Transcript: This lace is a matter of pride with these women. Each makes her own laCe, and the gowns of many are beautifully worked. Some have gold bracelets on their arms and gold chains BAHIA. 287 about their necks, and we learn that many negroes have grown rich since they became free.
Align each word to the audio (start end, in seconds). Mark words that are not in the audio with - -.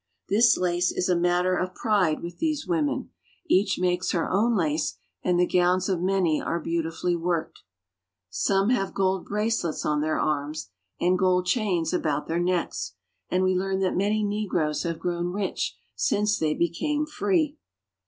This 0.29 0.57
lace 0.57 0.91
is 0.91 1.09
a 1.09 1.15
matter 1.15 1.55
of 1.55 1.75
pride 1.75 2.21
with 2.23 2.39
these 2.39 2.65
women. 2.65 3.11
Each 3.47 3.77
makes 3.77 4.13
her 4.13 4.27
own 4.31 4.55
laCe, 4.55 4.95
and 5.23 5.39
the 5.39 5.45
gowns 5.45 5.89
of 5.89 6.01
many 6.01 6.41
are 6.41 6.59
beautifully 6.59 7.15
worked. 7.15 7.59
Some 8.27 8.71
have 8.71 8.95
gold 8.95 9.25
bracelets 9.25 9.85
on 9.85 10.01
their 10.01 10.19
arms 10.19 10.71
and 10.99 11.19
gold 11.19 11.45
chains 11.45 11.91
BAHIA. 11.91 11.99
287 11.99 12.01
about 12.01 12.27
their 12.27 12.39
necks, 12.39 12.93
and 13.29 13.43
we 13.43 13.53
learn 13.53 13.79
that 13.81 13.95
many 13.95 14.23
negroes 14.23 14.81
have 14.81 14.97
grown 14.97 15.27
rich 15.27 15.77
since 15.95 16.39
they 16.39 16.55
became 16.55 17.05
free. 17.05 17.57